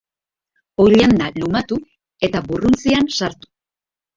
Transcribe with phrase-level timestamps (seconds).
[0.85, 1.79] Oilanda lumatu
[2.29, 3.53] eta burruntzian sartu.